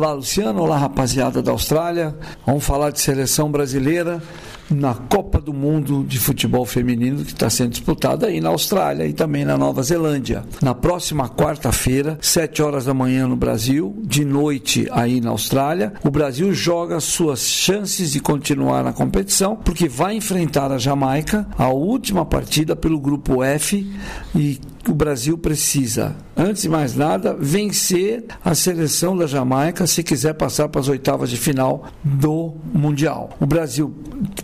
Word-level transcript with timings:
Olá, 0.00 0.14
Luciano. 0.14 0.62
Olá, 0.62 0.78
rapaziada 0.78 1.42
da 1.42 1.52
Austrália. 1.52 2.16
Vamos 2.46 2.64
falar 2.64 2.90
de 2.90 2.98
seleção 2.98 3.52
brasileira 3.52 4.22
na 4.70 4.94
Copa 4.94 5.38
do 5.38 5.52
Mundo 5.52 6.02
de 6.08 6.18
Futebol 6.18 6.64
Feminino 6.64 7.22
que 7.22 7.32
está 7.32 7.50
sendo 7.50 7.72
disputada 7.72 8.28
aí 8.28 8.40
na 8.40 8.48
Austrália 8.48 9.04
e 9.04 9.12
também 9.12 9.44
na 9.44 9.58
Nova 9.58 9.82
Zelândia. 9.82 10.42
Na 10.62 10.74
próxima 10.74 11.28
quarta-feira, 11.28 12.16
7 12.22 12.62
horas 12.62 12.86
da 12.86 12.94
manhã 12.94 13.26
no 13.26 13.36
Brasil, 13.36 13.94
de 14.02 14.24
noite 14.24 14.88
aí 14.90 15.20
na 15.20 15.28
Austrália, 15.30 15.92
o 16.02 16.10
Brasil 16.10 16.50
joga 16.54 16.98
suas 16.98 17.40
chances 17.40 18.12
de 18.12 18.20
continuar 18.20 18.82
na 18.82 18.94
competição 18.94 19.54
porque 19.54 19.86
vai 19.86 20.14
enfrentar 20.14 20.72
a 20.72 20.78
Jamaica, 20.78 21.46
a 21.58 21.68
última 21.68 22.24
partida 22.24 22.74
pelo 22.74 22.98
grupo 22.98 23.44
F 23.44 23.86
e 24.34 24.58
o 24.88 24.94
Brasil 24.94 25.36
precisa, 25.36 26.16
antes 26.36 26.62
de 26.62 26.68
mais 26.68 26.94
nada, 26.94 27.34
vencer 27.38 28.24
a 28.44 28.54
seleção 28.54 29.16
da 29.16 29.26
Jamaica 29.26 29.86
se 29.86 30.02
quiser 30.02 30.34
passar 30.34 30.68
para 30.68 30.80
as 30.80 30.88
oitavas 30.88 31.28
de 31.28 31.36
final 31.36 31.86
do 32.02 32.54
Mundial. 32.72 33.30
O 33.40 33.46
Brasil 33.46 33.94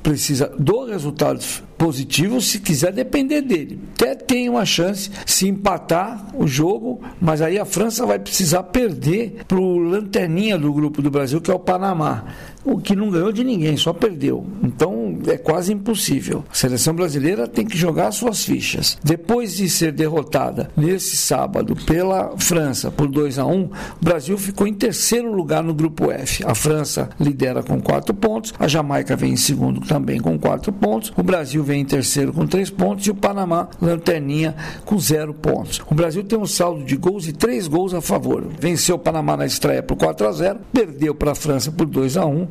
precisa 0.03 0.53
do 0.59 0.85
resultado 0.85 1.41
positivo 1.79 2.41
se 2.41 2.61
quiser 2.61 2.93
depender 2.93 3.43
dele. 3.43 3.81
Até 3.95 4.15
tem 4.15 4.49
uma 4.49 4.65
chance 4.65 5.11
se 5.25 5.49
empatar 5.49 6.31
o 6.35 6.47
jogo, 6.47 7.01
mas 7.21 7.41
aí 7.41 7.59
a 7.59 7.65
França 7.65 8.07
vai 8.07 8.19
precisar 8.19 8.63
perder 8.65 9.45
para 9.47 9.59
o 9.59 9.79
lanterninha 9.79 10.59
do 10.59 10.73
grupo 10.73 11.03
do 11.03 11.11
Brasil, 11.11 11.41
que 11.41 11.51
é 11.51 11.55
o 11.55 11.59
Panamá 11.59 12.25
o 12.67 12.79
que 12.79 12.97
não 12.97 13.11
ganhou 13.11 13.31
de 13.31 13.45
ninguém, 13.45 13.77
só 13.77 13.93
perdeu. 13.93 14.45
Então 14.63 15.19
é 15.29 15.37
quase 15.37 15.73
impossível. 15.73 16.45
A 16.51 16.55
seleção 16.55 16.95
brasileira 16.95 17.47
tem 17.47 17.65
que 17.65 17.79
jogar 17.79 18.11
suas 18.11 18.45
fichas. 18.45 18.99
Depois 19.05 19.57
de 19.57 19.71
ser 19.71 19.93
derrotada 19.93 20.69
nesse 20.77 21.17
sábado 21.17 21.77
pela 21.87 22.37
França 22.37 22.91
por 22.91 23.07
2 23.07 23.39
a 23.39 23.47
1, 23.47 23.63
o 23.63 23.71
Brasil 24.03 24.37
ficou 24.37 24.67
em 24.67 24.75
terceiro 24.75 25.33
lugar 25.33 25.63
no 25.63 25.73
grupo 25.73 26.11
F. 26.11 26.45
A 26.45 26.55
França 26.55 27.09
lidera 27.21 27.63
com 27.63 27.81
quatro 27.81 28.13
pontos, 28.13 28.53
a 28.59 28.67
Jamaica 28.67 29.15
vem 29.15 29.35
em 29.35 29.37
segundo 29.37 29.81
também 29.83 30.19
com 30.19 30.37
quatro 30.39 30.73
pontos, 30.73 31.13
o 31.17 31.23
Brasil 31.23 31.63
vem 31.63 31.83
em 31.83 31.85
terceiro 31.85 32.33
com 32.33 32.47
três 32.47 32.69
pontos 32.69 33.07
e 33.07 33.11
o 33.11 33.15
Panamá 33.15 33.69
lanterninha 33.81 34.57
com 34.85 34.99
zero 34.99 35.33
pontos. 35.33 35.81
O 35.89 35.95
Brasil 35.95 36.25
tem 36.25 36.39
um 36.39 36.47
saldo 36.47 36.85
de 36.85 36.97
gols 36.97 37.29
e 37.29 37.33
três 37.33 37.69
gols 37.69 37.95
a 37.95 38.01
favor. 38.01 38.45
Venceu 38.59 38.97
o 38.97 38.99
Panamá 38.99 39.37
na 39.37 39.47
estreia 39.47 39.83
por 39.83 39.97
4 39.97 40.27
a 40.27 40.33
0, 40.33 40.59
perdeu 40.73 41.15
para 41.15 41.33
a 41.33 41.35
França 41.35 41.71
por 41.71 41.87
2 41.87 42.17
a 42.17 42.27
1 42.27 42.49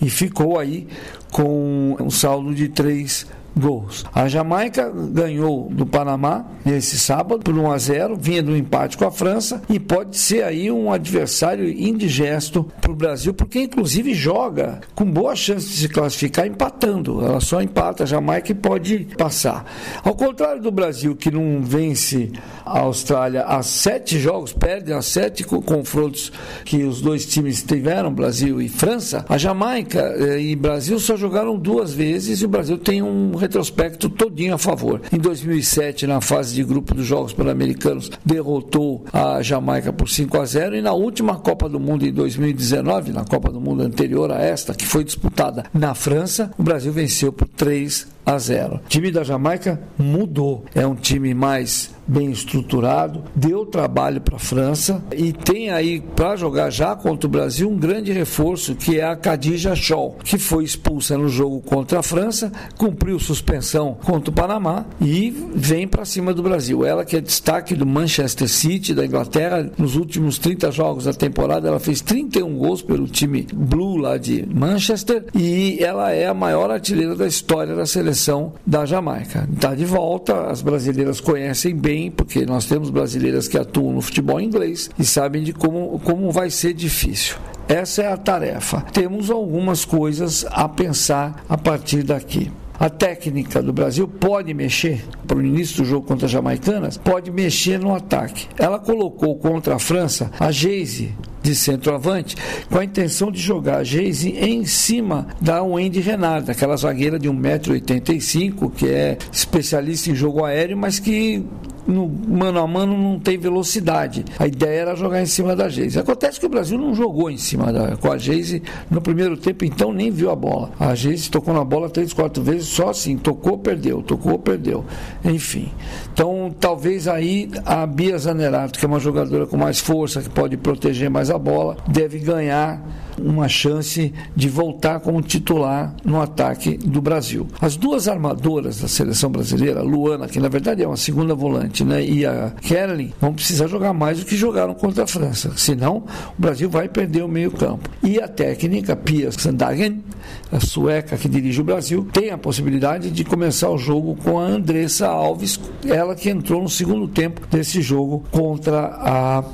e 0.00 0.10
ficou 0.10 0.58
aí 0.58 0.86
com 1.30 1.96
um 2.00 2.10
saldo 2.10 2.54
de 2.54 2.68
três 2.68 3.26
gols. 3.56 4.04
A 4.14 4.28
Jamaica 4.28 4.90
ganhou 4.90 5.68
do 5.70 5.86
Panamá 5.86 6.44
nesse 6.64 6.98
sábado 6.98 7.42
por 7.42 7.56
1 7.56 7.70
a 7.70 7.78
0, 7.78 8.16
vinha 8.16 8.42
do 8.42 8.56
empate 8.56 8.96
com 8.96 9.04
a 9.04 9.10
França 9.10 9.62
e 9.68 9.78
pode 9.78 10.16
ser 10.16 10.44
aí 10.44 10.70
um 10.70 10.92
adversário 10.92 11.68
indigesto 11.68 12.64
para 12.80 12.90
o 12.90 12.96
Brasil, 12.96 13.32
porque 13.34 13.60
inclusive 13.60 14.14
joga 14.14 14.80
com 14.94 15.04
boa 15.04 15.36
chance 15.36 15.68
de 15.68 15.76
se 15.76 15.88
classificar 15.88 16.46
empatando. 16.46 17.24
Ela 17.24 17.40
só 17.40 17.60
empata 17.62 18.04
a 18.04 18.06
Jamaica 18.06 18.52
e 18.52 18.54
pode 18.54 19.08
passar. 19.16 19.64
Ao 20.02 20.14
contrário 20.14 20.60
do 20.60 20.70
Brasil, 20.70 21.14
que 21.14 21.30
não 21.30 21.62
vence 21.62 22.32
a 22.64 22.80
Austrália 22.80 23.42
há 23.44 23.62
sete 23.62 24.18
jogos, 24.18 24.52
perde 24.52 24.92
a 24.92 25.02
sete 25.02 25.44
confrontos 25.44 26.32
que 26.64 26.82
os 26.82 27.00
dois 27.00 27.26
times 27.26 27.62
tiveram, 27.62 28.12
Brasil 28.12 28.60
e 28.60 28.68
França, 28.68 29.24
a 29.28 29.36
Jamaica 29.36 30.00
eh, 30.00 30.40
e 30.40 30.56
Brasil 30.56 30.98
só 30.98 31.16
jogaram 31.16 31.58
duas 31.58 31.92
vezes 31.92 32.40
e 32.40 32.44
o 32.44 32.48
Brasil 32.48 32.78
tem 32.78 33.02
um 33.02 33.34
retrospecto 33.44 34.08
todinho 34.08 34.54
a 34.54 34.58
favor. 34.58 35.02
Em 35.12 35.18
2007, 35.18 36.06
na 36.06 36.20
fase 36.20 36.54
de 36.54 36.64
grupo 36.64 36.94
dos 36.94 37.06
Jogos 37.06 37.32
Pan-Americanos, 37.32 38.10
derrotou 38.24 39.04
a 39.12 39.42
Jamaica 39.42 39.92
por 39.92 40.08
5 40.08 40.40
a 40.40 40.44
0 40.46 40.76
e 40.76 40.82
na 40.82 40.92
última 40.92 41.36
Copa 41.36 41.68
do 41.68 41.78
Mundo 41.78 42.06
em 42.06 42.12
2019, 42.12 43.12
na 43.12 43.24
Copa 43.24 43.50
do 43.50 43.60
Mundo 43.60 43.82
anterior 43.82 44.32
a 44.32 44.40
esta, 44.40 44.74
que 44.74 44.86
foi 44.86 45.04
disputada 45.04 45.64
na 45.74 45.94
França, 45.94 46.50
o 46.58 46.62
Brasil 46.62 46.92
venceu 46.92 47.32
por 47.32 47.46
3 47.48 48.06
a 48.24 48.38
0. 48.38 48.76
O 48.76 48.88
time 48.88 49.10
da 49.10 49.22
Jamaica 49.22 49.80
mudou. 49.98 50.64
É 50.74 50.86
um 50.86 50.94
time 50.94 51.34
mais 51.34 51.93
bem 52.06 52.30
estruturado, 52.30 53.22
deu 53.34 53.64
trabalho 53.66 54.20
para 54.20 54.36
a 54.36 54.38
França 54.38 55.02
e 55.16 55.32
tem 55.32 55.70
aí 55.70 56.00
para 56.00 56.36
jogar 56.36 56.70
já 56.70 56.94
contra 56.94 57.26
o 57.26 57.30
Brasil 57.30 57.70
um 57.70 57.76
grande 57.76 58.12
reforço 58.12 58.74
que 58.74 58.98
é 58.98 59.04
a 59.04 59.16
Khadija 59.16 59.74
Scholl, 59.74 60.16
que 60.24 60.38
foi 60.38 60.64
expulsa 60.64 61.16
no 61.16 61.28
jogo 61.28 61.60
contra 61.60 62.00
a 62.00 62.02
França, 62.02 62.52
cumpriu 62.76 63.18
suspensão 63.18 63.96
contra 64.04 64.30
o 64.30 64.34
Panamá 64.34 64.84
e 65.00 65.30
vem 65.54 65.86
para 65.86 66.04
cima 66.04 66.34
do 66.34 66.42
Brasil. 66.42 66.84
Ela 66.84 67.04
que 67.04 67.16
é 67.16 67.20
destaque 67.20 67.74
do 67.74 67.86
Manchester 67.86 68.48
City 68.48 68.94
da 68.94 69.04
Inglaterra 69.04 69.70
nos 69.78 69.96
últimos 69.96 70.38
30 70.38 70.70
jogos 70.70 71.04
da 71.04 71.12
temporada, 71.12 71.68
ela 71.68 71.80
fez 71.80 72.00
31 72.00 72.56
gols 72.56 72.82
pelo 72.82 73.06
time 73.06 73.46
Blue 73.52 73.96
lá 73.96 74.16
de 74.16 74.46
Manchester 74.52 75.26
e 75.34 75.78
ela 75.80 76.10
é 76.10 76.26
a 76.26 76.34
maior 76.34 76.70
artilheira 76.70 77.14
da 77.14 77.26
história 77.26 77.74
da 77.74 77.86
seleção 77.86 78.52
da 78.66 78.84
Jamaica. 78.84 79.48
Está 79.52 79.74
de 79.74 79.84
volta, 79.84 80.46
as 80.46 80.62
brasileiras 80.62 81.20
conhecem 81.20 81.74
bem, 81.74 81.93
porque 82.10 82.44
nós 82.44 82.66
temos 82.66 82.90
brasileiras 82.90 83.48
que 83.48 83.58
atuam 83.58 83.92
no 83.92 84.00
futebol 84.00 84.40
inglês 84.40 84.90
e 84.98 85.04
sabem 85.04 85.42
de 85.42 85.52
como, 85.52 85.98
como 86.00 86.30
vai 86.30 86.50
ser 86.50 86.72
difícil. 86.72 87.36
Essa 87.68 88.02
é 88.02 88.12
a 88.12 88.16
tarefa. 88.16 88.80
Temos 88.92 89.30
algumas 89.30 89.84
coisas 89.84 90.44
a 90.50 90.68
pensar 90.68 91.44
a 91.48 91.56
partir 91.56 92.02
daqui. 92.02 92.50
A 92.78 92.90
técnica 92.90 93.62
do 93.62 93.72
Brasil 93.72 94.06
pode 94.08 94.52
mexer 94.52 95.04
para 95.26 95.38
o 95.38 95.42
início 95.42 95.76
do 95.76 95.84
jogo 95.84 96.06
contra 96.06 96.26
as 96.26 96.32
jamaicanas, 96.32 96.98
pode 96.98 97.30
mexer 97.30 97.78
no 97.78 97.94
ataque. 97.94 98.48
Ela 98.58 98.80
colocou 98.80 99.36
contra 99.36 99.76
a 99.76 99.78
França 99.78 100.30
a 100.40 100.50
Geise 100.50 101.14
de 101.40 101.54
centroavante 101.54 102.36
com 102.68 102.78
a 102.78 102.84
intenção 102.84 103.30
de 103.30 103.38
jogar 103.38 103.76
a 103.76 103.84
Geise 103.84 104.30
em 104.30 104.64
cima 104.64 105.28
da 105.40 105.62
Wendy 105.62 106.00
Renard, 106.00 106.50
aquela 106.50 106.76
zagueira 106.76 107.18
de 107.18 107.28
1,85m, 107.28 108.72
que 108.72 108.88
é 108.88 109.18
especialista 109.30 110.10
em 110.10 110.14
jogo 110.14 110.44
aéreo, 110.44 110.76
mas 110.76 110.98
que 110.98 111.44
no 111.86 112.08
mano 112.08 112.60
a 112.60 112.66
mano 112.66 112.96
não 112.96 113.18
tem 113.18 113.38
velocidade. 113.38 114.24
A 114.38 114.46
ideia 114.46 114.80
era 114.80 114.96
jogar 114.96 115.22
em 115.22 115.26
cima 115.26 115.54
da 115.54 115.68
Geise. 115.68 115.98
Acontece 115.98 116.40
que 116.40 116.46
o 116.46 116.48
Brasil 116.48 116.78
não 116.78 116.94
jogou 116.94 117.30
em 117.30 117.36
cima 117.36 117.72
da, 117.72 117.96
com 117.96 118.10
a 118.10 118.18
Geise 118.18 118.62
no 118.90 119.00
primeiro 119.00 119.36
tempo, 119.36 119.64
então 119.64 119.92
nem 119.92 120.10
viu 120.10 120.30
a 120.30 120.36
bola. 120.36 120.70
A 120.78 120.94
Geise 120.94 121.30
tocou 121.30 121.54
na 121.54 121.64
bola 121.64 121.88
três, 121.88 122.12
quatro 122.12 122.42
vezes, 122.42 122.68
só 122.68 122.90
assim, 122.90 123.16
tocou, 123.16 123.58
perdeu, 123.58 124.02
tocou, 124.02 124.38
perdeu. 124.38 124.84
Enfim. 125.24 125.70
Então, 126.12 126.54
talvez 126.58 127.08
aí 127.08 127.50
a 127.64 127.86
Bia 127.86 128.18
Zanerato, 128.18 128.78
que 128.78 128.84
é 128.84 128.88
uma 128.88 129.00
jogadora 129.00 129.46
com 129.46 129.56
mais 129.56 129.80
força, 129.80 130.22
que 130.22 130.30
pode 130.30 130.56
proteger 130.56 131.10
mais 131.10 131.30
a 131.30 131.38
bola, 131.38 131.76
deve 131.88 132.18
ganhar 132.18 132.80
uma 133.20 133.48
chance 133.48 134.12
de 134.34 134.48
voltar 134.48 135.00
como 135.00 135.22
titular 135.22 135.94
no 136.04 136.20
ataque 136.20 136.76
do 136.76 137.00
Brasil. 137.00 137.46
As 137.60 137.76
duas 137.76 138.08
armadoras 138.08 138.80
da 138.80 138.88
seleção 138.88 139.30
brasileira, 139.30 139.82
Luana, 139.82 140.28
que 140.28 140.40
na 140.40 140.48
verdade 140.48 140.82
é 140.82 140.86
uma 140.86 140.96
segunda 140.96 141.34
volante, 141.34 141.84
né, 141.84 142.04
e 142.04 142.24
a 142.24 142.52
Kerlin, 142.60 143.12
vão 143.20 143.32
precisar 143.32 143.66
jogar 143.66 143.92
mais 143.92 144.20
do 144.20 144.26
que 144.26 144.36
jogaram 144.36 144.74
contra 144.74 145.04
a 145.04 145.06
França. 145.06 145.52
Senão, 145.56 146.04
o 146.38 146.40
Brasil 146.40 146.68
vai 146.68 146.88
perder 146.88 147.22
o 147.22 147.28
meio-campo. 147.28 147.88
E 148.02 148.20
a 148.20 148.28
técnica, 148.28 148.96
Pia 148.96 149.30
Sandagen, 149.32 150.02
a 150.50 150.60
sueca 150.60 151.16
que 151.16 151.28
dirige 151.28 151.60
o 151.60 151.64
Brasil, 151.64 152.06
tem 152.12 152.30
a 152.30 152.38
possibilidade 152.38 153.10
de 153.10 153.24
começar 153.24 153.70
o 153.70 153.78
jogo 153.78 154.16
com 154.16 154.38
a 154.38 154.44
Andressa 154.44 155.06
Alves, 155.06 155.60
ela 155.86 156.14
que 156.14 156.30
entrou 156.30 156.62
no 156.62 156.68
segundo 156.68 157.08
tempo 157.08 157.42
desse 157.50 157.82
jogo 157.82 158.24
contra 158.30 158.86
a 158.86 159.44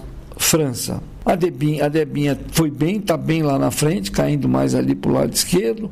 França. 0.40 1.02
A 1.24 1.34
Debinha, 1.34 1.84
a 1.84 1.88
Debinha 1.88 2.36
foi 2.50 2.70
bem, 2.70 2.96
está 2.96 3.14
bem 3.14 3.42
lá 3.42 3.58
na 3.58 3.70
frente, 3.70 4.10
caindo 4.10 4.48
mais 4.48 4.74
ali 4.74 4.94
para 4.94 5.10
o 5.10 5.14
lado 5.14 5.32
esquerdo. 5.32 5.90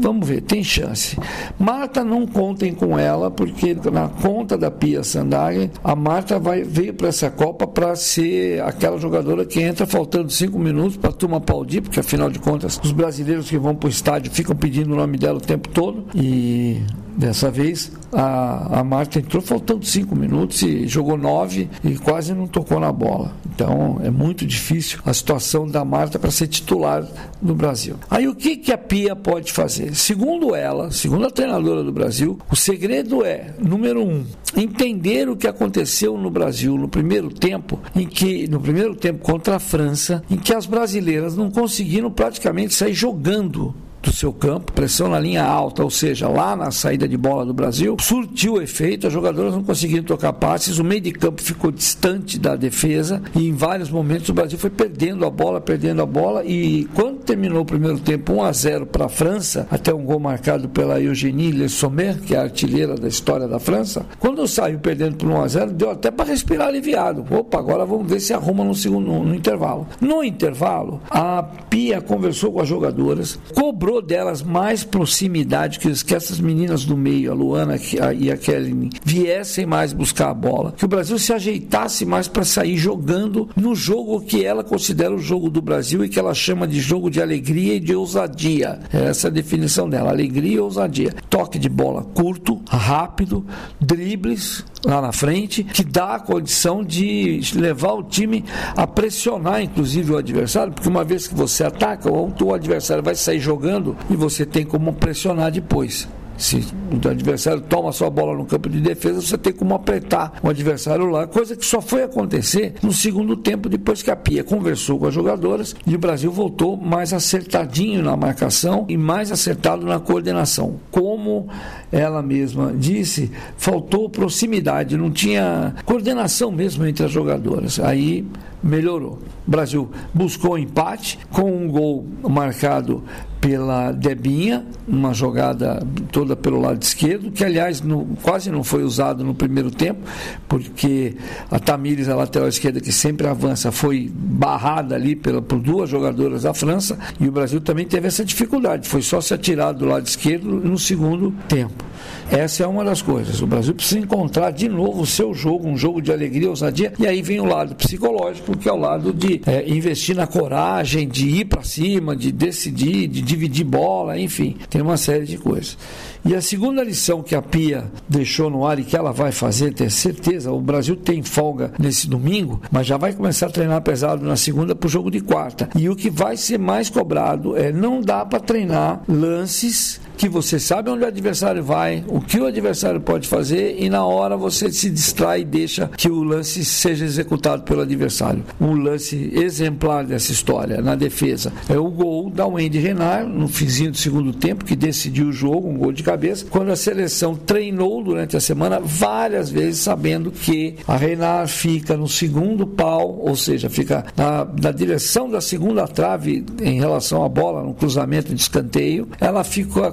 Vamos 0.00 0.26
ver, 0.26 0.40
tem 0.40 0.64
chance. 0.64 1.18
Marta, 1.58 2.02
não 2.02 2.26
contem 2.26 2.74
com 2.74 2.98
ela, 2.98 3.30
porque 3.30 3.76
na 3.92 4.08
conta 4.08 4.56
da 4.56 4.70
Pia 4.70 5.04
Sandagen, 5.04 5.70
a 5.84 5.94
Marta 5.94 6.38
vai, 6.38 6.62
veio 6.62 6.94
para 6.94 7.08
essa 7.08 7.30
Copa 7.30 7.66
para 7.66 7.94
ser 7.94 8.62
aquela 8.62 8.98
jogadora 8.98 9.44
que 9.44 9.60
entra 9.60 9.86
faltando 9.86 10.32
cinco 10.32 10.58
minutos 10.58 10.96
para 10.96 11.10
a 11.10 11.12
turma 11.12 11.36
aplaudir, 11.36 11.82
porque 11.82 12.00
afinal 12.00 12.30
de 12.30 12.38
contas, 12.38 12.80
os 12.82 12.92
brasileiros 12.92 13.50
que 13.50 13.58
vão 13.58 13.76
para 13.76 13.86
o 13.86 13.90
estádio 13.90 14.32
ficam 14.32 14.56
pedindo 14.56 14.92
o 14.94 14.96
nome 14.96 15.18
dela 15.18 15.36
o 15.36 15.42
tempo 15.42 15.68
todo. 15.68 16.06
E 16.14 16.80
dessa 17.20 17.50
vez 17.50 17.92
a, 18.12 18.80
a 18.80 18.84
Marta 18.84 19.18
entrou 19.18 19.42
faltando 19.42 19.84
cinco 19.84 20.16
minutos 20.16 20.62
e 20.62 20.88
jogou 20.88 21.16
nove 21.16 21.68
e 21.84 21.96
quase 21.96 22.34
não 22.34 22.48
tocou 22.48 22.80
na 22.80 22.90
bola. 22.90 23.32
Então 23.54 24.00
é 24.02 24.10
muito 24.10 24.46
difícil 24.46 24.98
a 25.04 25.12
situação 25.12 25.66
da 25.66 25.84
Marta 25.84 26.18
para 26.18 26.30
ser 26.30 26.48
titular 26.48 27.06
no 27.40 27.54
Brasil. 27.54 27.96
Aí 28.10 28.26
o 28.26 28.34
que, 28.34 28.56
que 28.56 28.72
a 28.72 28.78
Pia 28.78 29.14
pode 29.14 29.52
fazer? 29.52 29.94
Segundo 29.94 30.54
ela, 30.54 30.90
segundo 30.90 31.26
a 31.26 31.30
treinadora 31.30 31.84
do 31.84 31.92
Brasil, 31.92 32.38
o 32.50 32.56
segredo 32.56 33.24
é, 33.24 33.54
número 33.60 34.02
um, 34.02 34.24
entender 34.56 35.28
o 35.28 35.36
que 35.36 35.46
aconteceu 35.46 36.16
no 36.16 36.30
Brasil 36.30 36.76
no 36.76 36.88
primeiro 36.88 37.28
tempo, 37.30 37.78
em 37.94 38.06
que, 38.06 38.48
no 38.48 38.60
primeiro 38.60 38.94
tempo 38.94 39.22
contra 39.22 39.56
a 39.56 39.60
França, 39.60 40.22
em 40.30 40.36
que 40.36 40.54
as 40.54 40.64
brasileiras 40.64 41.36
não 41.36 41.50
conseguiram 41.50 42.10
praticamente 42.10 42.74
sair 42.74 42.94
jogando 42.94 43.74
do 44.02 44.12
seu 44.12 44.32
campo, 44.32 44.72
pressão 44.72 45.08
na 45.08 45.18
linha 45.18 45.44
alta, 45.44 45.82
ou 45.82 45.90
seja, 45.90 46.28
lá 46.28 46.56
na 46.56 46.70
saída 46.70 47.06
de 47.06 47.16
bola 47.16 47.44
do 47.44 47.52
Brasil, 47.52 47.96
surtiu 48.00 48.60
efeito, 48.60 49.06
as 49.06 49.12
jogadoras 49.12 49.52
não 49.52 49.62
conseguiram 49.62 50.04
tocar 50.04 50.32
passes, 50.32 50.78
o 50.78 50.84
meio 50.84 51.00
de 51.00 51.12
campo 51.12 51.42
ficou 51.42 51.70
distante 51.70 52.38
da 52.38 52.56
defesa 52.56 53.22
e 53.34 53.48
em 53.48 53.52
vários 53.52 53.90
momentos 53.90 54.28
o 54.28 54.34
Brasil 54.34 54.58
foi 54.58 54.70
perdendo 54.70 55.24
a 55.26 55.30
bola, 55.30 55.60
perdendo 55.60 56.02
a 56.02 56.06
bola 56.06 56.44
e 56.44 56.88
quando 56.94 57.18
terminou 57.18 57.62
o 57.62 57.66
primeiro 57.66 57.98
tempo 57.98 58.32
1 58.32 58.42
a 58.42 58.52
0 58.52 58.86
para 58.86 59.06
a 59.06 59.08
França, 59.08 59.66
até 59.70 59.92
um 59.92 60.04
gol 60.04 60.18
marcado 60.18 60.68
pela 60.68 61.00
Eugénie 61.00 61.50
Le 61.50 61.68
Sommer, 61.68 62.20
que 62.20 62.34
é 62.34 62.38
a 62.38 62.42
artilheira 62.42 62.94
da 62.94 63.08
história 63.08 63.46
da 63.46 63.58
França, 63.58 64.06
quando 64.18 64.46
saiu 64.48 64.78
perdendo 64.78 65.16
por 65.16 65.28
1 65.28 65.40
a 65.42 65.48
0 65.48 65.72
deu 65.72 65.90
até 65.90 66.10
para 66.10 66.26
respirar 66.26 66.68
aliviado. 66.68 67.24
Opa, 67.30 67.58
agora 67.58 67.84
vamos 67.84 68.08
ver 68.08 68.20
se 68.20 68.32
arruma 68.32 68.64
no 68.64 68.74
segundo 68.74 69.10
no, 69.10 69.24
no 69.24 69.34
intervalo. 69.34 69.86
No 70.00 70.22
intervalo, 70.22 71.00
a 71.10 71.42
Pia 71.42 72.00
conversou 72.00 72.52
com 72.52 72.60
as 72.60 72.68
jogadoras, 72.68 73.38
cobrou 73.54 73.89
delas 74.00 74.42
mais 74.42 74.84
proximidade, 74.84 75.78
que, 75.78 75.90
que 76.04 76.14
essas 76.14 76.38
meninas 76.38 76.84
do 76.84 76.96
meio, 76.96 77.32
a 77.32 77.34
Luana 77.34 77.76
e 78.16 78.30
a 78.30 78.36
Kelly, 78.36 78.90
viessem 79.02 79.64
mais 79.64 79.92
buscar 79.92 80.30
a 80.30 80.34
bola, 80.34 80.72
que 80.76 80.84
o 80.84 80.88
Brasil 80.88 81.18
se 81.18 81.32
ajeitasse 81.32 82.04
mais 82.04 82.28
para 82.28 82.44
sair 82.44 82.76
jogando 82.76 83.48
no 83.56 83.74
jogo 83.74 84.20
que 84.20 84.44
ela 84.44 84.62
considera 84.62 85.14
o 85.14 85.18
jogo 85.18 85.48
do 85.48 85.62
Brasil 85.62 86.04
e 86.04 86.08
que 86.08 86.18
ela 86.18 86.34
chama 86.34 86.66
de 86.66 86.80
jogo 86.80 87.10
de 87.10 87.22
alegria 87.22 87.74
e 87.74 87.80
de 87.80 87.94
ousadia. 87.94 88.80
Essa 88.92 89.28
é 89.28 89.30
a 89.30 89.32
definição 89.32 89.88
dela, 89.88 90.10
alegria 90.10 90.56
e 90.56 90.60
ousadia. 90.60 91.14
Toque 91.40 91.58
de 91.58 91.70
bola 91.70 92.02
curto, 92.02 92.60
rápido, 92.68 93.46
dribles 93.80 94.62
lá 94.84 95.00
na 95.00 95.10
frente, 95.10 95.64
que 95.64 95.82
dá 95.82 96.16
a 96.16 96.20
condição 96.20 96.84
de 96.84 97.40
levar 97.54 97.94
o 97.94 98.02
time 98.02 98.44
a 98.76 98.86
pressionar, 98.86 99.62
inclusive, 99.62 100.12
o 100.12 100.18
adversário, 100.18 100.70
porque 100.70 100.86
uma 100.86 101.02
vez 101.02 101.26
que 101.26 101.34
você 101.34 101.64
ataca, 101.64 102.10
o 102.12 102.52
adversário 102.52 103.02
vai 103.02 103.14
sair 103.14 103.40
jogando 103.40 103.96
e 104.10 104.16
você 104.16 104.44
tem 104.44 104.66
como 104.66 104.92
pressionar 104.92 105.50
depois. 105.50 106.06
Se 106.40 106.66
o 106.90 107.06
adversário 107.06 107.60
toma 107.60 107.92
sua 107.92 108.08
bola 108.08 108.34
no 108.34 108.46
campo 108.46 108.70
de 108.70 108.80
defesa, 108.80 109.20
você 109.20 109.36
tem 109.36 109.52
como 109.52 109.74
apertar 109.74 110.40
o 110.42 110.48
adversário 110.48 111.04
lá, 111.10 111.26
coisa 111.26 111.54
que 111.54 111.66
só 111.66 111.82
foi 111.82 112.02
acontecer 112.02 112.72
no 112.82 112.94
segundo 112.94 113.36
tempo, 113.36 113.68
depois 113.68 114.02
que 114.02 114.10
a 114.10 114.16
Pia 114.16 114.42
conversou 114.42 114.98
com 114.98 115.06
as 115.06 115.12
jogadoras 115.12 115.76
e 115.86 115.94
o 115.94 115.98
Brasil 115.98 116.32
voltou 116.32 116.78
mais 116.78 117.12
acertadinho 117.12 118.02
na 118.02 118.16
marcação 118.16 118.86
e 118.88 118.96
mais 118.96 119.30
acertado 119.30 119.84
na 119.84 120.00
coordenação. 120.00 120.80
Como 120.90 121.46
ela 121.92 122.22
mesma 122.22 122.72
disse, 122.74 123.30
faltou 123.58 124.08
proximidade, 124.08 124.96
não 124.96 125.10
tinha 125.10 125.74
coordenação 125.84 126.50
mesmo 126.50 126.86
entre 126.86 127.04
as 127.04 127.12
jogadoras. 127.12 127.78
Aí 127.78 128.26
melhorou. 128.62 129.18
O 129.46 129.50
Brasil 129.50 129.90
buscou 130.12 130.58
empate 130.58 131.18
com 131.30 131.50
um 131.50 131.68
gol 131.68 132.06
marcado 132.22 133.02
pela 133.40 133.90
Debinha, 133.90 134.66
uma 134.86 135.14
jogada 135.14 135.82
toda 136.12 136.36
pelo 136.36 136.60
lado 136.60 136.82
esquerdo, 136.82 137.30
que 137.30 137.42
aliás 137.42 137.80
no, 137.80 138.06
quase 138.22 138.50
não 138.50 138.62
foi 138.62 138.84
usado 138.84 139.24
no 139.24 139.34
primeiro 139.34 139.70
tempo, 139.70 140.00
porque 140.46 141.16
a 141.50 141.58
Tamires, 141.58 142.08
a 142.08 142.14
lateral 142.14 142.48
esquerda, 142.48 142.80
que 142.80 142.92
sempre 142.92 143.26
avança, 143.26 143.72
foi 143.72 144.10
barrada 144.14 144.94
ali 144.94 145.16
pela, 145.16 145.40
por 145.40 145.58
duas 145.58 145.88
jogadoras 145.88 146.42
da 146.42 146.52
França, 146.52 146.98
e 147.18 147.26
o 147.26 147.32
Brasil 147.32 147.60
também 147.60 147.86
teve 147.86 148.08
essa 148.08 148.24
dificuldade, 148.24 148.86
foi 148.86 149.00
só 149.00 149.20
se 149.20 149.32
atirar 149.32 149.72
do 149.72 149.86
lado 149.86 150.06
esquerdo 150.06 150.46
no 150.46 150.78
segundo 150.78 151.32
tempo. 151.48 151.84
Essa 152.30 152.64
é 152.64 152.66
uma 152.66 152.84
das 152.84 153.02
coisas. 153.02 153.42
O 153.42 153.46
Brasil 153.46 153.74
precisa 153.74 153.98
encontrar 153.98 154.52
de 154.52 154.68
novo 154.68 155.02
o 155.02 155.06
seu 155.06 155.34
jogo, 155.34 155.68
um 155.68 155.76
jogo 155.76 156.00
de 156.00 156.12
alegria, 156.12 156.48
ousadia, 156.48 156.92
e 156.98 157.06
aí 157.06 157.22
vem 157.22 157.40
o 157.40 157.44
lado 157.44 157.74
psicológico, 157.74 158.56
que 158.56 158.68
é 158.68 158.72
o 158.72 158.76
lado 158.76 159.12
de 159.12 159.29
é, 159.46 159.68
investir 159.68 160.16
na 160.16 160.26
coragem, 160.26 161.06
de 161.06 161.28
ir 161.28 161.44
para 161.44 161.62
cima, 161.62 162.16
de 162.16 162.32
decidir, 162.32 163.06
de 163.08 163.20
dividir 163.20 163.64
bola, 163.64 164.18
enfim, 164.18 164.56
tem 164.68 164.80
uma 164.80 164.96
série 164.96 165.26
de 165.26 165.36
coisas. 165.36 165.76
E 166.24 166.34
a 166.34 166.40
segunda 166.40 166.84
lição 166.84 167.22
que 167.22 167.34
a 167.34 167.40
Pia 167.40 167.90
deixou 168.08 168.50
no 168.50 168.66
ar 168.66 168.78
e 168.78 168.84
que 168.84 168.96
ela 168.96 169.12
vai 169.12 169.32
fazer, 169.32 169.72
ter 169.72 169.90
certeza, 169.90 170.52
o 170.52 170.60
Brasil 170.60 170.96
tem 170.96 171.22
folga 171.22 171.72
nesse 171.78 172.06
domingo, 172.08 172.60
mas 172.70 172.86
já 172.86 172.96
vai 172.96 173.12
começar 173.12 173.46
a 173.46 173.50
treinar 173.50 173.80
pesado 173.82 174.24
na 174.24 174.36
segunda 174.36 174.74
para 174.74 174.86
o 174.86 174.90
jogo 174.90 175.10
de 175.10 175.20
quarta. 175.20 175.68
E 175.74 175.88
o 175.88 175.96
que 175.96 176.10
vai 176.10 176.36
ser 176.36 176.58
mais 176.58 176.90
cobrado 176.90 177.56
é 177.56 177.72
não 177.72 178.00
dá 178.00 178.24
para 178.24 178.40
treinar 178.40 179.02
lances 179.08 180.00
que 180.20 180.28
você 180.28 180.60
sabe 180.60 180.90
onde 180.90 181.02
o 181.02 181.06
adversário 181.06 181.64
vai, 181.64 182.04
o 182.06 182.20
que 182.20 182.38
o 182.38 182.44
adversário 182.44 183.00
pode 183.00 183.26
fazer 183.26 183.76
e 183.78 183.88
na 183.88 184.04
hora 184.04 184.36
você 184.36 184.70
se 184.70 184.90
distrai 184.90 185.40
e 185.40 185.44
deixa 185.46 185.90
que 185.96 186.10
o 186.10 186.22
lance 186.22 186.62
seja 186.62 187.06
executado 187.06 187.62
pelo 187.62 187.80
adversário. 187.80 188.44
Um 188.60 188.74
lance 188.74 189.30
exemplar 189.32 190.04
dessa 190.04 190.30
história 190.30 190.82
na 190.82 190.94
defesa 190.94 191.50
é 191.70 191.78
o 191.78 191.88
gol 191.88 192.28
da 192.28 192.46
Wendy 192.46 192.78
Renard 192.78 193.32
no 193.32 193.48
finzinho 193.48 193.92
do 193.92 193.96
segundo 193.96 194.34
tempo 194.34 194.62
que 194.62 194.76
decidiu 194.76 195.28
o 195.28 195.32
jogo, 195.32 195.70
um 195.70 195.78
gol 195.78 195.90
de 195.90 196.02
cabeça, 196.02 196.44
quando 196.50 196.70
a 196.70 196.76
seleção 196.76 197.34
treinou 197.34 198.04
durante 198.04 198.36
a 198.36 198.40
semana 198.40 198.78
várias 198.78 199.48
vezes 199.48 199.80
sabendo 199.80 200.30
que 200.30 200.76
a 200.86 200.98
Renard 200.98 201.50
fica 201.50 201.96
no 201.96 202.06
segundo 202.06 202.66
pau, 202.66 203.20
ou 203.22 203.34
seja, 203.34 203.70
fica 203.70 204.04
na, 204.14 204.46
na 204.60 204.70
direção 204.70 205.30
da 205.30 205.40
segunda 205.40 205.88
trave 205.88 206.44
em 206.60 206.78
relação 206.78 207.24
à 207.24 207.28
bola, 207.28 207.62
no 207.62 207.72
cruzamento 207.72 208.34
de 208.34 208.42
escanteio, 208.42 209.08
ela 209.18 209.42
fica 209.42 209.90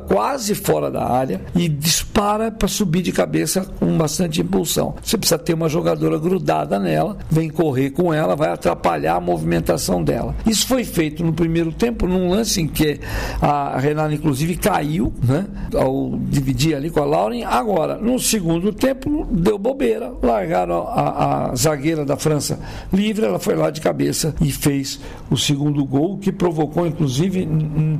fora 0.55 0.89
da 0.89 1.05
área 1.05 1.41
e 1.55 1.67
dispara 1.67 2.51
para 2.51 2.67
subir 2.67 3.01
de 3.01 3.11
cabeça 3.11 3.65
com 3.79 3.97
bastante 3.97 4.41
impulsão. 4.41 4.95
Você 5.03 5.17
precisa 5.17 5.37
ter 5.37 5.53
uma 5.53 5.69
jogadora 5.69 6.17
grudada 6.17 6.79
nela, 6.79 7.17
vem 7.29 7.49
correr 7.49 7.91
com 7.91 8.13
ela, 8.13 8.35
vai 8.35 8.49
atrapalhar 8.49 9.15
a 9.15 9.19
movimentação 9.19 10.03
dela. 10.03 10.35
Isso 10.45 10.67
foi 10.67 10.83
feito 10.83 11.23
no 11.23 11.33
primeiro 11.33 11.71
tempo, 11.71 12.07
num 12.07 12.29
lance 12.29 12.61
em 12.61 12.67
que 12.67 12.99
a 13.41 13.77
Renata, 13.79 14.13
inclusive, 14.13 14.55
caiu, 14.55 15.13
né, 15.23 15.45
ao 15.75 16.17
dividir 16.21 16.75
ali 16.75 16.89
com 16.89 17.01
a 17.01 17.05
Lauren. 17.05 17.43
Agora, 17.43 17.97
no 17.97 18.19
segundo 18.19 18.73
tempo, 18.73 19.27
deu 19.31 19.57
bobeira, 19.57 20.13
largaram 20.21 20.87
a, 20.87 21.51
a 21.51 21.55
zagueira 21.55 22.05
da 22.05 22.17
França 22.17 22.59
livre, 22.91 23.25
ela 23.25 23.39
foi 23.39 23.55
lá 23.55 23.69
de 23.69 23.81
cabeça 23.81 24.33
e 24.41 24.51
fez 24.51 24.99
o 25.29 25.37
segundo 25.37 25.83
gol, 25.85 26.17
que 26.17 26.31
provocou, 26.31 26.85
inclusive, 26.87 27.47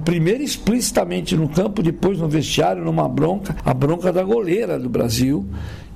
primeiro 0.04 0.44
explicitamente 0.44 1.36
no 1.36 1.50
campo, 1.50 1.84
depois 1.84 2.07
depois 2.08 2.20
no 2.20 2.30
vestiário, 2.30 2.86
numa 2.86 3.10
bronca, 3.10 3.54
a 3.66 3.74
bronca 3.74 4.14
da 4.14 4.24
goleira 4.24 4.80
do 4.80 4.88
Brasil, 4.88 5.46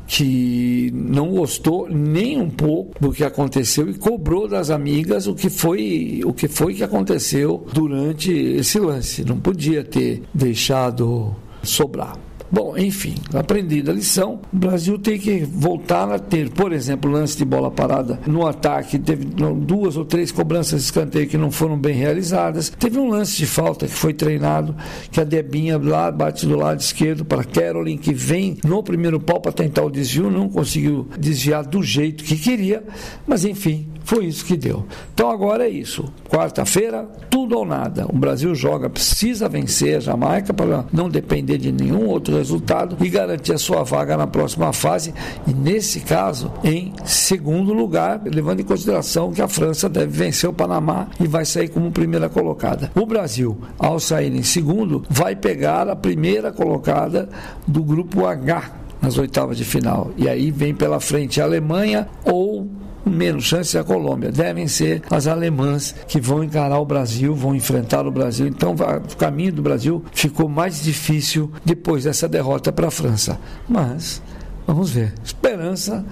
que 0.06 0.92
não 0.94 1.30
gostou 1.30 1.88
nem 1.90 2.38
um 2.38 2.50
pouco 2.50 3.00
do 3.00 3.14
que 3.14 3.24
aconteceu 3.24 3.90
e 3.90 3.94
cobrou 3.94 4.46
das 4.46 4.70
amigas 4.70 5.26
o 5.26 5.34
que 5.34 5.50
foi 5.50 6.20
o 6.26 6.34
que 6.34 6.50
foi 6.50 6.74
que 6.74 6.84
aconteceu 6.84 7.66
durante 7.72 8.30
esse 8.30 8.78
lance. 8.78 9.24
Não 9.24 9.40
podia 9.40 9.86
ter 9.86 10.24
deixado 10.34 11.34
sobrar. 11.64 12.18
Bom, 12.52 12.78
enfim, 12.78 13.16
aprendida 13.34 13.92
a 13.92 13.96
lição, 13.96 14.42
o 14.52 14.58
Brasil 14.58 15.00
tem 15.00 15.18
que 15.18 15.46
voltar 15.46 16.12
a 16.12 16.20
ter, 16.20 16.50
por 16.50 16.74
exemplo, 16.74 17.10
lance 17.10 17.38
de 17.38 17.46
bola 17.46 17.72
parada 17.72 18.20
no 18.28 18.46
ataque, 18.46 19.00
teve 19.00 19.24
duas 19.26 19.96
ou 19.96 20.04
três 20.04 20.34
cobranças 20.34 20.82
de 20.82 20.86
escanteio 20.86 21.28
que 21.28 21.38
não 21.38 21.50
foram 21.50 21.78
bem 21.78 21.96
realizadas. 21.96 22.70
Teve 22.70 23.00
um 23.00 23.10
lance 23.10 23.38
de 23.38 23.46
falta 23.46 23.86
que 23.88 23.94
foi 23.94 24.14
treinado, 24.14 24.76
que 25.10 25.22
a 25.22 25.24
Debinha 25.24 25.78
lá 25.78 26.12
bate 26.12 26.46
do 26.46 26.58
lado 26.58 26.82
esquerdo 26.82 27.24
para 27.24 27.46
Carolyn, 27.46 27.98
que 27.98 28.14
vem 28.14 28.58
no 28.66 28.84
primeiro 28.84 29.20
pau 29.20 29.40
para 29.40 29.54
tentar 29.54 29.84
o 29.84 29.90
desvio, 29.90 30.30
não 30.30 30.50
conseguiu 30.50 31.08
desviar 31.18 31.66
do 31.66 31.82
jeito 31.82 32.24
que 32.24 32.36
queria, 32.36 32.84
mas 33.26 33.46
enfim, 33.46 33.88
foi 34.04 34.26
isso 34.26 34.46
que 34.46 34.58
deu. 34.58 34.86
Então 35.14 35.30
agora 35.30 35.66
é 35.66 35.70
isso. 35.70 36.12
Quarta-feira, 36.30 37.08
tudo 37.30 37.58
ou 37.58 37.66
nada. 37.66 38.06
O 38.10 38.18
Brasil 38.18 38.54
joga, 38.56 38.90
precisa 38.90 39.48
vencer 39.48 39.98
a 39.98 40.00
Jamaica 40.00 40.54
para 40.54 40.86
não 40.92 41.10
depender 41.10 41.58
de 41.58 41.72
nenhum 41.72 42.08
outro 42.08 42.36
resultado 42.36 42.98
e 43.00 43.10
garantir 43.10 43.54
a 43.54 43.58
sua 43.58 43.84
vaga 43.84 44.18
na 44.18 44.28
próxima 44.28 44.74
fase. 44.74 45.14
E 45.48 45.54
nesse 45.54 46.02
caso, 46.02 46.52
em 46.64 46.94
segundo 47.06 47.74
lugar, 47.74 48.22
levando 48.26 48.62
em 48.62 48.66
consideração 48.66 49.32
que 49.32 49.42
a 49.42 49.48
França 49.48 49.88
deve 49.88 50.12
vencer 50.12 50.50
o 50.50 50.54
Panamá 50.54 51.08
e 51.20 51.28
vai 51.28 51.46
sair 51.46 51.70
como 51.70 51.92
primeira 51.92 52.30
colocada. 52.30 52.92
O 52.96 53.06
Brasil, 53.06 53.58
ao 53.78 54.00
sair 54.00 54.34
em 54.34 54.44
segundo, 54.44 55.04
vai 55.10 55.36
pegar 55.36 55.90
a 55.90 55.96
primeira 55.96 56.52
colocada 56.52 57.30
do 57.68 57.84
grupo 57.84 58.26
H 58.26 58.82
nas 59.02 59.18
oitavas 59.18 59.58
de 59.58 59.66
final. 59.66 60.12
E 60.16 60.30
aí 60.30 60.52
vem 60.52 60.76
pela 60.76 61.00
frente 61.00 61.42
a 61.42 61.44
Alemanha 61.44 62.08
ou 62.24 62.70
menos 63.06 63.46
chance 63.46 63.78
a 63.78 63.84
Colômbia. 63.84 64.32
Devem 64.32 64.68
ser 64.68 65.02
as 65.10 65.28
alemãs 65.28 65.96
que 66.08 66.20
vão 66.20 66.44
encarar 66.44 66.80
o 66.80 66.86
Brasil, 66.86 67.34
vão 67.36 67.56
enfrentar 67.56 68.06
o 68.06 68.12
Brasil. 68.12 68.48
Então, 68.48 68.74
o 68.74 69.18
caminho 69.18 69.54
do 69.54 69.62
Brasil 69.62 70.04
ficou 70.14 70.48
mais 70.48 70.82
difícil 70.82 71.52
depois 71.66 72.04
dessa 72.04 72.28
derrota 72.28 72.72
para 72.72 72.88
a 72.88 72.92
França. 72.92 73.40
Mas, 73.68 74.22
vamos 74.66 74.92
ver. 74.92 75.14
Esperança 75.24 76.06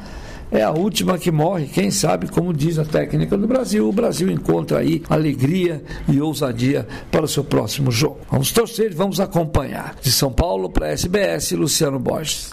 é 0.51 0.63
a 0.63 0.71
última 0.71 1.17
que 1.17 1.31
morre. 1.31 1.67
Quem 1.67 1.91
sabe, 1.91 2.27
como 2.27 2.53
diz 2.53 2.79
a 2.79 2.85
técnica 2.85 3.37
do 3.37 3.47
Brasil, 3.47 3.87
o 3.87 3.93
Brasil 3.93 4.29
encontra 4.31 4.79
aí 4.79 5.03
alegria 5.09 5.83
e 6.07 6.19
ousadia 6.19 6.87
para 7.11 7.25
o 7.25 7.27
seu 7.27 7.43
próximo 7.43 7.91
jogo. 7.91 8.19
Vamos 8.31 8.51
torcer, 8.51 8.93
vamos 8.93 9.19
acompanhar. 9.19 9.95
De 10.01 10.11
São 10.11 10.31
Paulo 10.31 10.69
para 10.69 10.87
a 10.87 10.89
SBS, 10.89 11.51
Luciano 11.51 11.99
Borges. 11.99 12.51